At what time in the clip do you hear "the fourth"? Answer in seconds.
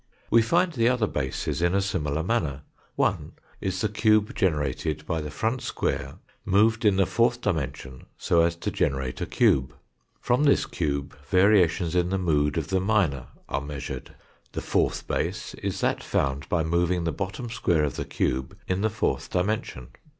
6.95-7.41, 14.53-15.05, 18.81-19.29